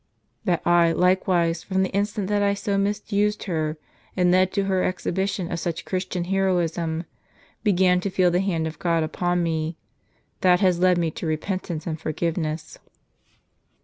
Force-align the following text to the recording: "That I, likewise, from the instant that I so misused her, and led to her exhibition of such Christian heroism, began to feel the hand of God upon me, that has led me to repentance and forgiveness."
"That 0.45 0.65
I, 0.65 0.93
likewise, 0.93 1.61
from 1.61 1.83
the 1.83 1.91
instant 1.91 2.27
that 2.29 2.41
I 2.41 2.55
so 2.55 2.75
misused 2.75 3.43
her, 3.43 3.77
and 4.17 4.31
led 4.31 4.51
to 4.53 4.63
her 4.63 4.83
exhibition 4.83 5.51
of 5.51 5.59
such 5.59 5.85
Christian 5.85 6.23
heroism, 6.23 7.03
began 7.63 7.99
to 7.99 8.09
feel 8.09 8.31
the 8.31 8.39
hand 8.39 8.65
of 8.65 8.79
God 8.79 9.03
upon 9.03 9.43
me, 9.43 9.77
that 10.39 10.59
has 10.59 10.79
led 10.79 10.97
me 10.97 11.11
to 11.11 11.27
repentance 11.27 11.85
and 11.85 12.01
forgiveness." 12.01 12.79